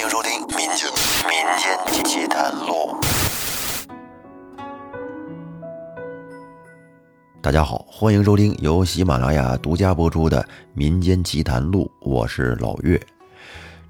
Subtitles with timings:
[0.00, 0.88] 欢迎收听《民间
[1.26, 2.94] 民间奇谈录》。
[7.42, 10.40] 大家好，欢迎收听由喜马拉雅独家播出的
[10.72, 13.00] 《民间奇谈录》，我是老岳。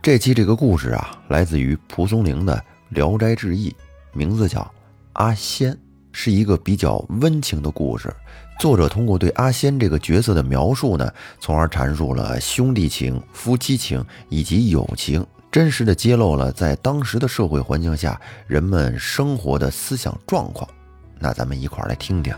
[0.00, 2.56] 这期这个故事啊，来自于蒲松龄的
[2.88, 3.68] 《聊斋志异》，
[4.14, 4.60] 名字叫
[5.12, 5.74] 《阿仙》，
[6.10, 8.10] 是一个比较温情的故事。
[8.58, 15.24] 作者通过对阿仙这个角色的描述呢，从而阐述了兄弟情、夫妻情以及友情，
[15.58, 20.70] 真实的揭露了在当时的社会环境下人们生活的思想状况。
[21.18, 22.32] 那咱们一块儿来听听。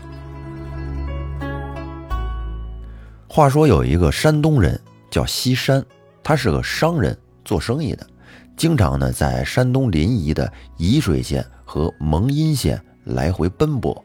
[3.27, 4.81] 话说有一个山东人
[5.11, 5.85] 叫西山，
[6.23, 7.15] 他是个商人，
[7.45, 8.07] 做生意的，
[8.57, 14.03] 经常呢在山东临沂的沂水县和蒙阴县来回奔波。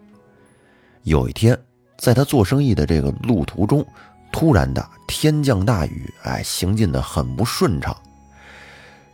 [1.04, 1.58] 有一天。
[1.96, 3.82] 在他做生意的这个路途中，
[4.30, 7.96] 突然的天降大雨，哎，行进的很不顺畅。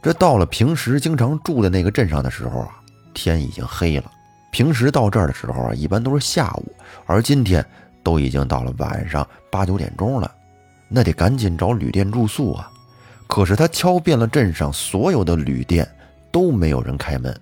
[0.02, 2.68] 这到了平时经常住的那个镇上的时候啊，
[3.14, 4.10] 天已经黑了。
[4.50, 6.72] 平时到这儿的时候啊，一般都是下午，
[7.06, 7.64] 而今天
[8.02, 10.30] 都已经到了晚上八九点钟了，
[10.88, 12.68] 那得赶紧找旅店住宿啊。
[13.28, 15.88] 可是他敲遍了镇上所有的旅店，
[16.30, 17.34] 都没有人开门。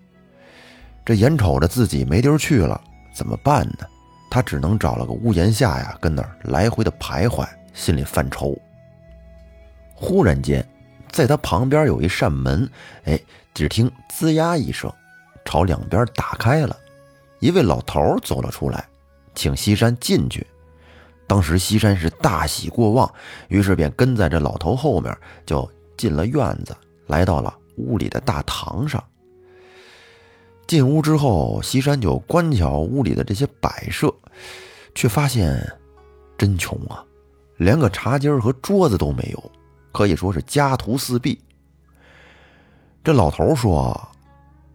[1.04, 2.80] 这眼瞅着自己没地儿去了，
[3.12, 3.86] 怎么办呢？
[4.30, 8.56] 他只能找了个屋檐下呀，跟那儿来回的徘徊，心里犯愁。
[9.94, 10.64] 忽然间，
[11.10, 12.68] 在他旁边有一扇门，
[13.04, 13.20] 哎，
[13.52, 14.92] 只听“吱呀”一声，
[15.44, 16.76] 朝两边打开了。
[17.40, 18.88] 一位老头走了出来，
[19.34, 20.46] 请西山进去。
[21.26, 23.12] 当时西山是大喜过望，
[23.48, 25.16] 于是便跟在这老头后面，
[25.46, 29.02] 就进了院子，来到了屋里的大堂上。
[30.66, 34.12] 进屋之后，西山就观瞧屋里的这些摆设，
[34.94, 35.60] 却发现
[36.38, 37.04] 真穷啊，
[37.56, 39.52] 连个茶几和桌子都没有，
[39.92, 41.40] 可以说是家徒四壁。
[43.02, 44.08] 这老头说：“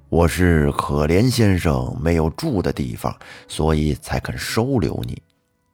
[0.10, 3.16] 我是可怜先生没有住的地方，
[3.48, 5.22] 所以才肯收留你。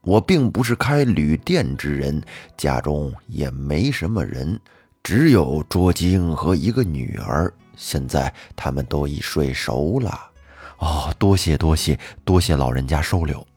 [0.02, 2.22] 我并不是开旅店之人，
[2.58, 4.60] 家中也没什么人，
[5.04, 10.20] 只有卓晶和一个女儿。”现在他们都已睡熟了，
[10.78, 13.48] 哦，多谢多谢多谢老人家收留。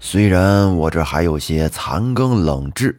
[0.00, 2.98] 虽然我这还有些残羹冷炙，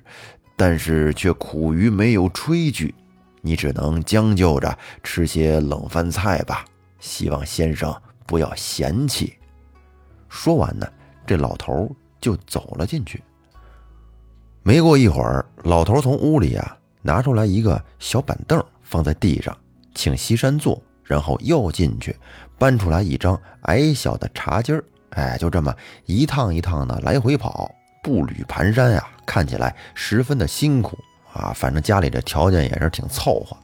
[0.62, 2.94] 但是却苦于没有炊具，
[3.42, 6.64] 你只能将就着吃些冷饭菜吧。
[7.00, 7.92] 希望先生
[8.28, 9.34] 不要嫌弃。
[10.30, 10.88] 说完呢，
[11.26, 11.90] 这老头
[12.20, 13.24] 就走了进去。
[14.62, 19.58] 没过一会儿，老头从屋里啊拿出来一个小板凳，放在地上。
[19.96, 22.16] 请西山坐，然后又进去，
[22.60, 27.74] 搬出来一张矮小的茶几儿，哎，就这么一趟一趟的来回跑，
[28.04, 30.98] 步履蹒跚呀，看起来十分的辛苦
[31.32, 31.54] 啊。
[31.56, 33.56] 反正家里这条件也是挺凑合。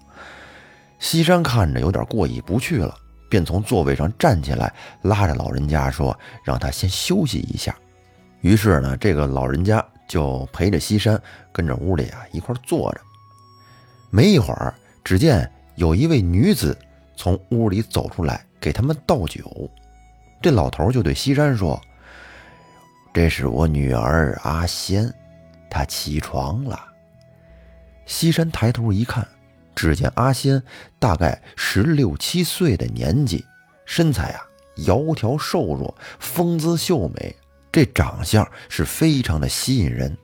[0.97, 2.95] 西山看着有点过意不去了，
[3.29, 7.75] 便从座位上站起来，拉着老人家说：“让他先休息一下。”
[8.39, 13.01] 于是呢，这个老人家就陪着西山跟着屋里啊一块坐着。
[14.09, 14.73] 没一会儿，
[15.03, 15.51] 只见。
[15.75, 16.75] 有一位女子
[17.15, 19.69] 从屋里走出来，给他们倒酒。
[20.41, 21.79] 这老头就对西山说
[23.13, 25.13] ：“这是我女儿阿仙，
[25.69, 26.87] 他起床了。”
[28.05, 29.27] 西山抬头一看，
[29.75, 30.61] 只见阿仙
[30.97, 33.45] 大概十六七岁的年纪，
[33.85, 34.41] 身材啊
[34.77, 37.35] 窈窕瘦弱，风姿秀美，
[37.71, 40.17] 这长相是非常的吸引人。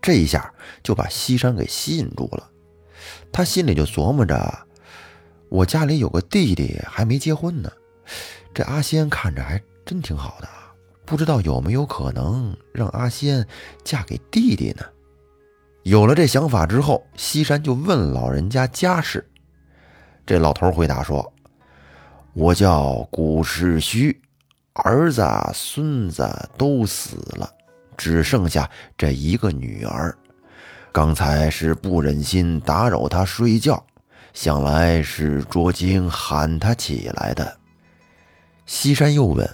[0.00, 0.52] 这一下
[0.82, 2.48] 就把西山给吸引住了，
[3.32, 4.66] 他心里就琢磨着。
[5.48, 7.70] 我家里有个弟弟还没结婚呢，
[8.54, 10.48] 这阿仙看着还真挺好的，
[11.06, 13.46] 不知道有没有可能让阿仙
[13.84, 14.84] 嫁给弟弟呢？
[15.84, 19.24] 有了这想法之后，西山就问老人家家事。
[20.26, 21.32] 这老头回答说
[22.34, 24.20] ：“我叫古世虚，
[24.72, 25.24] 儿子
[25.54, 26.28] 孙子
[26.58, 27.48] 都死了，
[27.96, 28.68] 只剩下
[28.98, 30.12] 这一个女儿。
[30.90, 33.82] 刚才是不忍心打扰她睡觉。”
[34.34, 37.56] 想来是卓晶喊他起来的。
[38.66, 39.48] 西山又问：“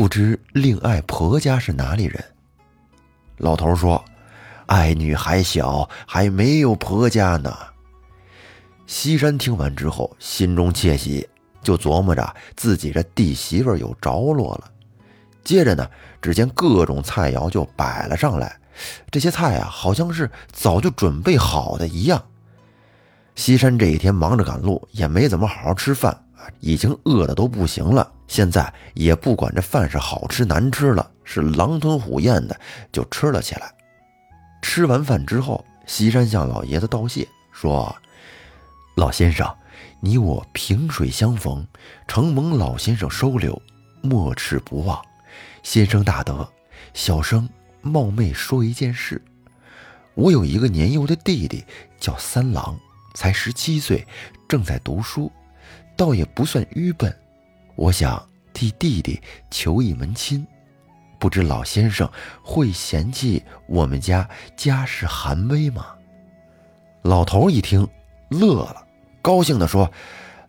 [0.00, 2.24] 不知令爱婆家是哪里人？”
[3.36, 4.02] 老头说
[4.64, 7.54] ：“爱女还小，还没有婆家呢。”
[8.88, 11.28] 西山听完之后，心中窃喜，
[11.62, 14.70] 就琢磨着自己这弟媳妇有着落了。
[15.44, 15.86] 接着呢，
[16.22, 18.58] 只见各种菜肴就摆了上来，
[19.10, 22.24] 这些菜啊，好像是早就准备好的一样。
[23.34, 26.24] 西山这一天忙着赶路，也没怎么好好吃饭，
[26.60, 28.10] 已经饿得都不行了。
[28.30, 32.56] 现在也不管这饭是好吃难吃了，是狼吞虎咽的
[32.92, 33.74] 就吃了起来。
[34.62, 37.92] 吃完饭之后，西山向老爷子道谢，说
[38.94, 39.52] ：“老先生，
[39.98, 41.66] 你我萍水相逢，
[42.06, 43.60] 承蒙老先生收留，
[44.00, 45.02] 没齿不忘。
[45.64, 46.48] 先生大德，
[46.94, 47.48] 小生
[47.82, 49.20] 冒昧说一件事。
[50.14, 51.64] 我有一个年幼的弟弟，
[51.98, 52.78] 叫三郎，
[53.12, 54.06] 才十七岁，
[54.48, 55.32] 正在读书，
[55.96, 57.12] 倒也不算愚笨。
[57.80, 58.22] 我想
[58.52, 59.18] 替弟弟
[59.50, 60.46] 求一门亲，
[61.18, 62.06] 不知老先生
[62.42, 65.86] 会嫌弃我们家家世寒微吗？
[67.00, 67.88] 老头一听，
[68.28, 68.86] 乐了，
[69.22, 69.90] 高兴地说：“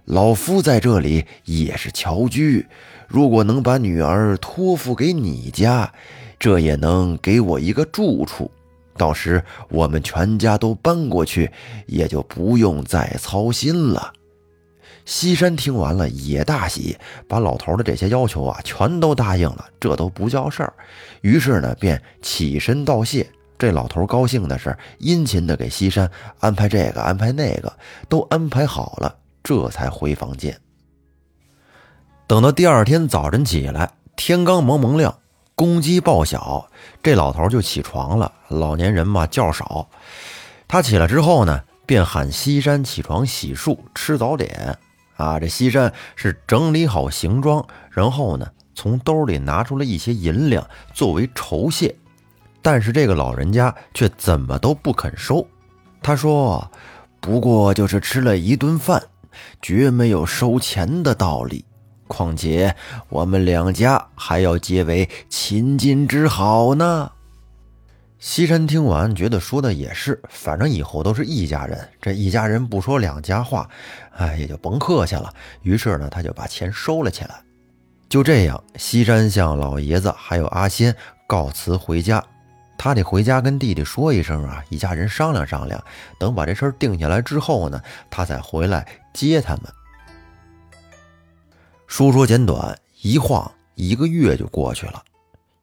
[0.04, 2.68] 老夫在这里也是侨居，
[3.08, 5.90] 如果能把女儿托付给你家，
[6.38, 8.52] 这也能给我一个住处。
[8.98, 11.50] 到时我们全家都搬过去，
[11.88, 14.12] 也就不用再操心了。”
[15.06, 20.74] 西山听完了也大喜，把老头的这些要求啊全都答应了，这都不叫事儿。
[21.22, 23.30] 于是呢，便起身道谢。
[23.58, 26.10] 这老头高兴的是，殷勤的给西山
[26.40, 27.72] 安排这个安排那个，
[28.10, 30.60] 都安排好了，这才回房间。
[32.26, 35.16] 等到第二天早晨起来，天刚蒙蒙亮，
[35.54, 36.68] 公鸡报晓，
[37.04, 38.32] 这老头就起床了。
[38.48, 39.88] 老年人嘛，觉少。
[40.68, 44.76] 他起来之后呢，便喊西山起床洗漱吃早点。
[45.22, 51.96] 啊，这西山是整理好行装，然后呢，从兜里拿出了一些银两作为酬谢。
[52.64, 55.46] 但是这个老人家却怎么都不肯收。
[56.02, 56.72] 他说
[57.22, 59.02] ：“不过就是吃了一顿饭，
[59.62, 61.64] 绝没有收钱的道理。
[62.08, 62.76] 况且
[63.10, 67.12] 我们两家还要结为亲近之好呢。”
[68.22, 73.68] 西山听完，觉得说的也是，反正以后都是一家人，这一家人不说两家话，
[74.16, 75.34] 哎，也就甭客气了。
[75.64, 77.42] 于是呢，他就把钱收了起来。
[78.08, 80.96] 就这样，西山向老爷子还有阿仙
[81.26, 82.24] 告辞回家。
[82.78, 85.84] 他得回家跟弟弟说一声啊，一家人商量商量，
[86.20, 87.82] 等把这事儿定下来之后呢，
[88.12, 89.64] 他再回来接他们。
[91.88, 95.04] 说说简短，一晃一个月就过去了。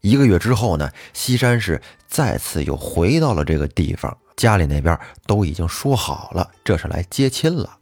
[0.00, 7.77] 一个月之后呢，西山是再次又回到了这个地方，家里那边都已经说好了，这是来接亲了。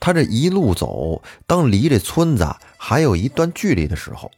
[0.00, 2.46] 他这一路走，当离这村子
[2.76, 4.30] 还有一段距离的时候，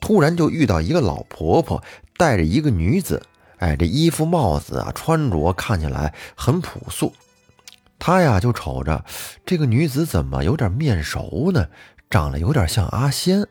[0.00, 1.82] 突然就遇到一个老婆婆
[2.16, 3.22] 带着一个女子。
[3.58, 7.14] 哎，这衣服帽子啊，穿着看起来很朴素。
[7.98, 9.02] 他呀就瞅着
[9.46, 11.66] 这个女子怎么有点面熟呢？
[12.10, 13.48] 长得有点像阿仙。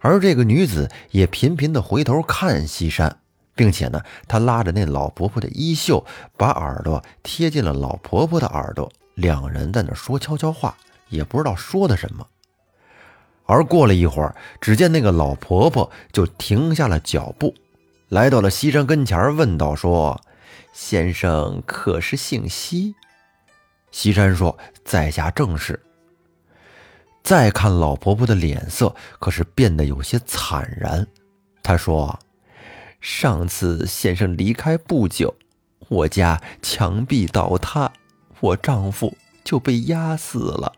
[0.00, 3.18] 而这个女子也频频的回头看西山，
[3.54, 6.04] 并且呢，她拉着那老婆婆的衣袖，
[6.36, 10.76] 把耳朵贴近了老婆婆的耳朵，两人在那说悄悄话，
[11.08, 12.26] 也不知道说的什么。
[13.46, 17.54] 而过了一会儿，只见那个老婆婆就停下了脚步。
[18.10, 20.20] 来到了西山跟前，问道：“说，
[20.72, 22.94] 先生可是姓西？”
[23.90, 25.82] 西山说：“在下正是。”
[27.28, 31.06] 再看老婆婆的脸色，可是变得有些惨然。
[31.62, 32.18] 她说
[33.02, 35.34] ：“上次先生离开不久，
[35.90, 37.92] 我家墙壁倒塌，
[38.40, 39.14] 我丈夫
[39.44, 40.72] 就被压死了。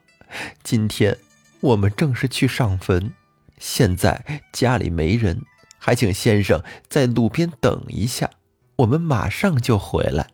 [0.65, 1.17] 今天
[1.61, 3.13] 我们正是去上坟，
[3.61, 5.43] 现在家里没人。”
[5.79, 8.29] 还请先生在路边等一下，
[8.75, 10.27] 我们马上就回来。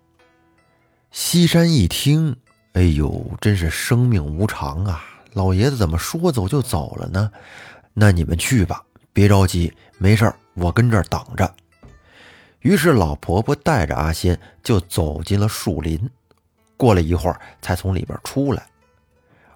[1.10, 2.36] 西山一听，
[2.72, 5.04] 哎呦，真是生命无常啊！
[5.36, 7.30] 老爷子怎么说走就走了呢？
[7.92, 11.54] 那你们去吧，别着急，没事我跟这儿等着。
[12.60, 16.08] 于是老婆婆带着阿仙就走进了树林，
[16.78, 18.66] 过了一会儿才从里边出来。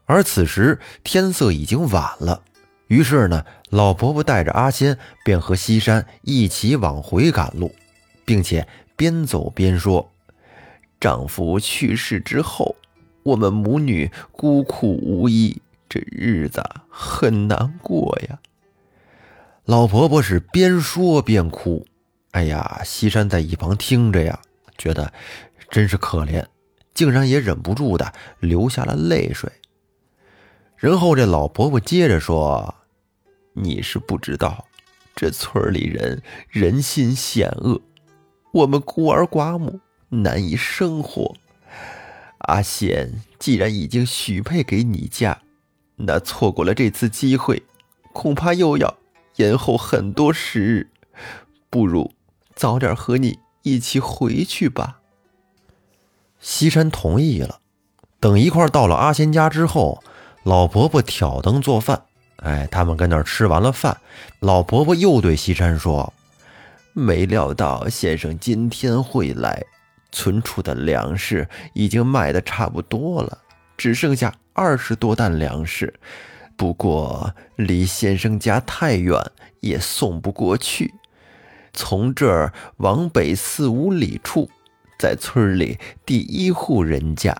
[0.04, 2.42] 而此时天色已经晚了。
[2.88, 7.74] 于是呢，老婆婆带着阿仙便和西山一起往回赶路，
[8.26, 10.10] 并且边走边说
[11.00, 12.76] ：“丈夫去世之后，
[13.22, 18.38] 我们母女孤苦无依，这日子很难过呀。”
[19.66, 21.86] 老婆婆是边说边哭。
[22.30, 24.40] 哎呀，西山在一旁听着呀，
[24.78, 25.12] 觉得
[25.68, 26.46] 真是可怜，
[26.94, 29.52] 竟然也忍不住的流下了泪水。
[30.76, 32.76] 然后这老婆婆接着说。
[33.52, 34.64] 你是不知道，
[35.16, 37.82] 这村里人人心险恶，
[38.52, 41.34] 我们孤儿寡母难以生活。
[42.38, 45.42] 阿贤既然已经许配给你家，
[46.06, 47.62] 那错过了这次机会，
[48.12, 48.98] 恐怕又要
[49.36, 50.90] 延后很多时日。
[51.68, 52.12] 不如
[52.54, 54.98] 早点和你一起回去吧。
[56.40, 57.60] 西山同意了。
[58.18, 60.02] 等一块到了阿贤家之后，
[60.42, 62.02] 老婆婆挑灯做饭。
[62.36, 63.98] 哎，他们跟那儿吃完了饭，
[64.40, 66.12] 老婆婆又对西山说
[66.92, 69.62] ：“没料到先生今天会来，
[70.10, 73.38] 存储的粮食已经卖的差不多了，
[73.80, 75.94] 只剩下二十多担粮食，
[76.54, 79.18] 不过离先生家太远，
[79.60, 80.92] 也送不过去。
[81.72, 84.50] 从这儿往北四五里处，
[84.98, 87.34] 在村里第一户人家，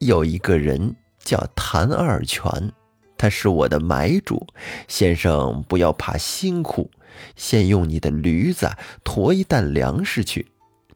[0.00, 2.70] 有一个人叫谭二全，
[3.16, 4.46] 他是我的买主。
[4.88, 6.90] 先生不要怕辛苦，
[7.36, 8.70] 先用你的驴子
[9.02, 10.46] 驮一担粮食去。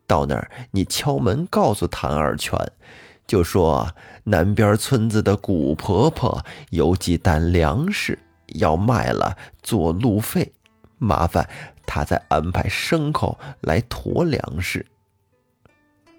[0.07, 2.59] 到那儿，你敲门告诉谭二全，
[3.31, 3.95] 就说
[4.25, 8.19] 南边村子的古婆婆有几担粮食
[8.55, 10.51] 要卖了做路费，
[10.99, 11.49] 麻烦。
[11.87, 14.85] 他再安排牲口来驮粮食。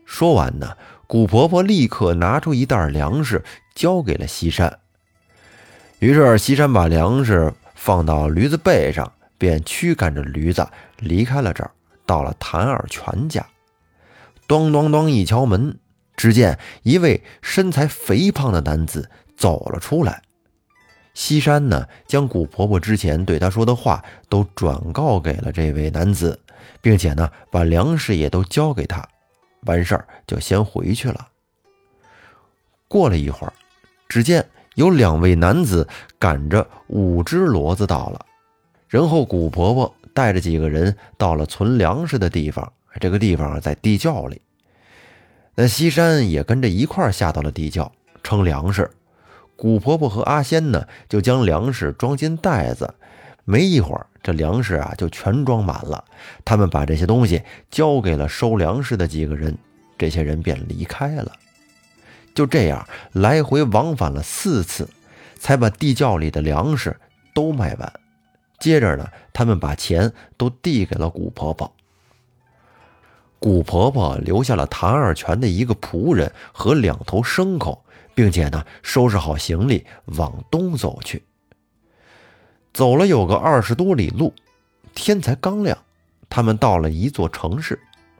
[0.06, 3.44] 说完呢，古婆婆立刻拿出一袋粮食
[3.76, 4.80] 交给了西山。
[6.00, 10.66] 于是西山把粮食放到驴子背上，便驱赶着驴子
[11.00, 11.72] 离开了这儿，
[12.06, 13.46] 到了谭二全家。
[14.48, 15.78] 咚咚咚一敲门，
[16.16, 20.22] 只见一位身材肥胖的男子走了出来。
[21.14, 26.40] 西山呢，将古婆婆之前对他说的话都转告给了这位男子，
[26.82, 29.06] 并且呢，把粮食也都交给他，
[29.66, 31.28] 完事儿就先回去了。
[32.88, 33.54] 过了一会儿，
[34.08, 35.86] 只见有两位男子
[36.18, 38.26] 赶着五只骡子到了，
[38.88, 44.42] 然后古婆婆带着几个人到了存粮食的地方，这个地方在地窖里。
[45.62, 47.92] 那西山也跟着一块下到了地窖
[48.24, 48.90] 称粮食。
[49.56, 52.92] 古婆婆和阿仙呢，就将粮食装进袋子。
[53.46, 56.04] 没一会儿，这粮食啊就全装满了。
[56.44, 59.56] 他们把这些东西交给了收粮食的几个人，
[60.00, 61.32] 这些人便离开了。
[62.34, 64.90] 就这样来回往返了四次，
[65.38, 66.98] 才把地窖里的粮食
[67.36, 67.94] 都卖完。
[68.60, 71.72] 接着呢，他们把钱都递给了古婆婆。
[73.42, 77.84] 古婆婆留下了谭二全的一个仆人和两头牲口。
[78.14, 79.86] 并且呢，收拾好行李
[80.18, 81.24] 往东走去。
[82.74, 84.34] 走了有个二十多里路，
[84.94, 85.78] 天才刚亮，
[86.30, 87.80] 他们到了一座城市，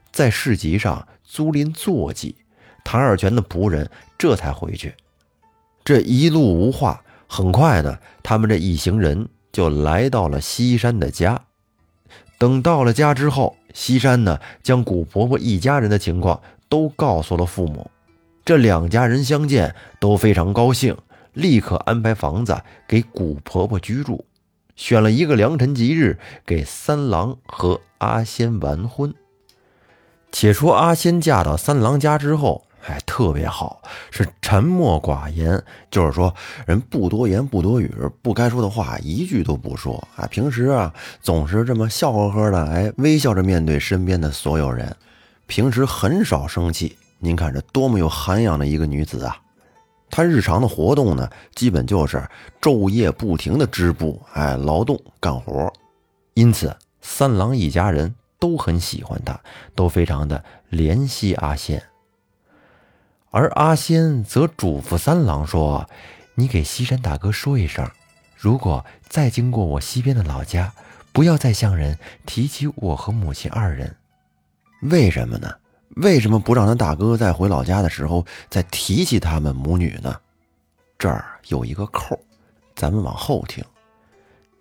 [0.10, 2.34] 在市集上租赁坐骑。
[2.86, 4.96] 谭二全的仆人这才回去。
[5.84, 11.40] 这一路无话，很快呢，他们这一行人就来到了西山的家。
[12.40, 17.90] 等到了家之后，西山呢，将古婆婆一家人的情况都告诉了父母。
[18.44, 20.98] 这两家人相见都非常高兴，
[21.34, 24.26] 立刻安排房子给古婆婆居住，
[24.76, 29.14] 选了一个良辰吉日给三郎和阿仙完婚。
[30.32, 32.66] 且说阿仙嫁到三郎家之后，
[33.22, 36.34] 特别好，是沉默寡言，就是说
[36.66, 40.26] 人不多言不多语，不该说的话一句都不说啊。
[40.26, 44.96] 平时啊，总是这么笑呵呵的，哎，微笑着面对身边的所有人，
[45.46, 46.98] 平时很少生气。
[47.20, 49.38] 您看这多么有涵养的一个女子啊！
[50.10, 52.28] 她日常的活动呢，基本就是
[52.60, 55.72] 昼夜不停的织布，哎，劳动干活。
[56.34, 59.40] 因此，三郎一家人都很喜欢她，
[59.76, 61.84] 都非常的怜惜阿仙。
[63.32, 65.90] 而阿仙则嘱咐三郎说
[66.36, 67.90] ：“你给西山大哥说一声，
[68.38, 70.74] 如果再经过我西边的老家，
[71.12, 73.96] 不要再向人提起我和母亲二人。
[74.82, 75.50] 为什么呢？”
[75.98, 80.16] 为什么不让他大哥在回老家的时候再提起他们母女呢？
[80.98, 82.18] 这儿有一个扣，
[82.78, 83.62] 咱们往后听。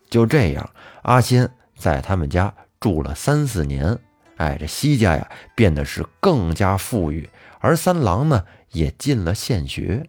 [0.09, 0.69] 就这样，
[1.03, 3.97] 阿仙在他们家住了三四年，
[4.41, 7.29] 哎，这西家呀变得是更加富裕，
[7.59, 8.43] 而三郎呢
[8.73, 10.09] 也进了县学。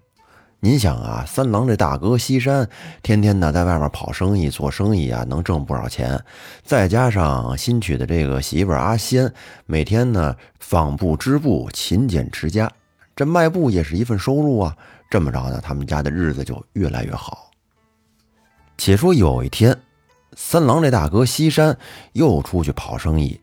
[0.62, 2.70] 您想啊，三郎这大哥西山，
[3.04, 6.18] 天天呢在外面跑生意、做生意啊，能挣不少钱。
[6.64, 9.34] 再加上新娶的这个媳妇阿仙，
[9.66, 12.72] 每天呢纺布织布，勤俭持家，
[13.14, 14.74] 这卖布也是一份收入啊。
[15.10, 17.52] 这么着呢，他们家的日子就越来越好。
[18.78, 19.78] 且说有一天，
[20.38, 21.78] 三郎这大哥西山
[22.14, 23.41] 又出去跑生意，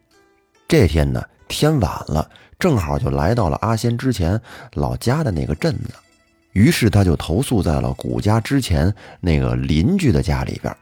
[0.68, 4.38] 这天呢天晚了，正好就来到了阿仙之前
[4.74, 5.94] 老家的那个镇子。
[6.52, 10.76] 于是他就投宿在了古家之前那个邻居的家里边，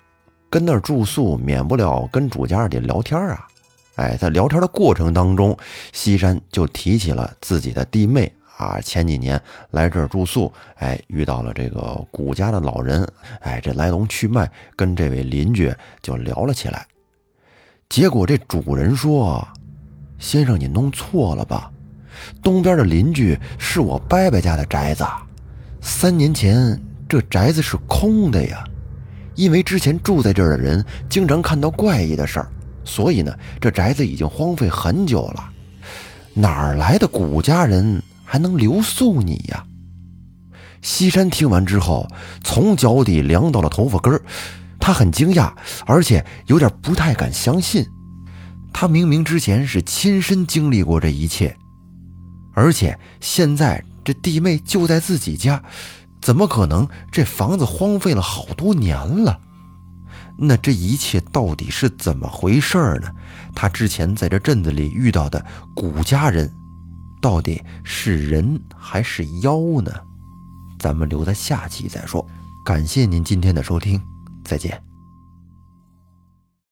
[0.51, 3.47] 跟那儿住宿，免不了跟主家得聊天啊。
[3.95, 5.57] 哎，在聊天的过程当中，
[5.93, 9.41] 西山就提起了自己的弟妹啊，前几年
[9.71, 13.07] 来这儿住宿，哎，遇到了这个古家的老人，
[13.41, 16.85] 哎，这来龙去脉跟这位邻居就聊了起来。
[17.89, 19.47] 结果这主人说
[20.19, 21.71] ：“先生，你弄错了吧？
[22.43, 25.05] 东边的邻居是我伯伯家的宅子。”
[25.81, 28.65] 三年前，这宅子是空的呀，
[29.35, 32.49] 因为之前住在这儿的人经常看到怪异的事儿，
[32.85, 35.51] 所以呢，这宅子已经荒废很久了。
[36.35, 39.65] 哪儿来的古家人还能留宿你呀？
[40.83, 42.09] 西山听完之后，
[42.43, 44.21] 从脚底凉到了头发根儿，
[44.81, 45.53] 他很惊讶，
[45.85, 47.87] 而且有点不太敢相信。
[48.79, 51.57] 他明明之前是亲身经历过这一切，
[52.53, 55.65] 而且现在这弟妹就在自己家，
[56.21, 59.41] 怎么可能这房子荒废了好多年了？
[60.37, 63.11] 那这一切到底是怎么回事呢？
[63.55, 65.43] 他之前在这镇子里遇到的
[65.75, 66.53] 古家人，
[67.23, 69.91] 到底是人还是妖呢？
[70.79, 72.23] 咱们留在下期再说。
[72.63, 73.99] 感谢您今天的收听，
[74.45, 74.86] 再见。